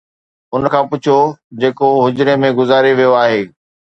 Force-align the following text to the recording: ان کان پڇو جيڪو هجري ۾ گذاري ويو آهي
ان 0.53 0.63
کان 0.71 0.83
پڇو 0.91 1.17
جيڪو 1.59 1.89
هجري 2.03 2.35
۾ 2.45 2.47
گذاري 2.59 2.91
ويو 2.97 3.13
آهي 3.23 3.41